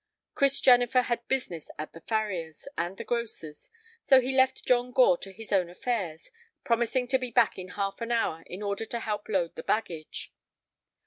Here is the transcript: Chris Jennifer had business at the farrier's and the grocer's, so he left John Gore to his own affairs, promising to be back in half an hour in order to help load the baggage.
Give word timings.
Chris 0.33 0.59
Jennifer 0.59 1.03
had 1.03 1.27
business 1.27 1.69
at 1.77 1.93
the 1.93 2.01
farrier's 2.01 2.67
and 2.75 2.97
the 2.97 3.03
grocer's, 3.03 3.69
so 4.01 4.19
he 4.19 4.35
left 4.35 4.65
John 4.65 4.91
Gore 4.91 5.19
to 5.19 5.31
his 5.31 5.51
own 5.51 5.69
affairs, 5.69 6.31
promising 6.63 7.07
to 7.09 7.19
be 7.19 7.29
back 7.29 7.59
in 7.59 7.67
half 7.77 8.01
an 8.01 8.11
hour 8.11 8.41
in 8.47 8.63
order 8.63 8.85
to 8.85 8.99
help 9.01 9.29
load 9.29 9.53
the 9.53 9.61
baggage. 9.61 10.33